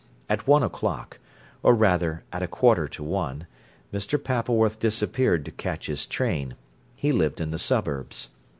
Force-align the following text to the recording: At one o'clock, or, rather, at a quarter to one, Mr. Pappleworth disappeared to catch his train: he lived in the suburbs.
At 0.27 0.47
one 0.47 0.63
o'clock, 0.63 1.19
or, 1.61 1.75
rather, 1.75 2.23
at 2.33 2.41
a 2.41 2.47
quarter 2.47 2.87
to 2.87 3.03
one, 3.03 3.45
Mr. 3.93 4.17
Pappleworth 4.17 4.79
disappeared 4.79 5.45
to 5.45 5.51
catch 5.51 5.85
his 5.85 6.07
train: 6.07 6.55
he 6.95 7.11
lived 7.11 7.39
in 7.39 7.51
the 7.51 7.59
suburbs. 7.59 8.29